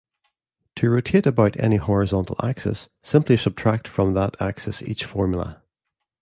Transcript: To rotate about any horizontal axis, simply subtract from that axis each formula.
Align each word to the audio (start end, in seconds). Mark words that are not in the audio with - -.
To 0.77 0.89
rotate 0.89 1.27
about 1.27 1.59
any 1.59 1.75
horizontal 1.75 2.35
axis, 2.43 2.89
simply 3.03 3.37
subtract 3.37 3.87
from 3.87 4.15
that 4.15 4.35
axis 4.41 4.81
each 4.81 5.05
formula. 5.05 5.61